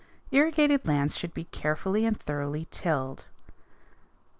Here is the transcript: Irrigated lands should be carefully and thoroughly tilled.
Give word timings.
Irrigated 0.31 0.87
lands 0.87 1.15
should 1.15 1.31
be 1.31 1.43
carefully 1.43 2.05
and 2.07 2.19
thoroughly 2.19 2.67
tilled. 2.71 3.25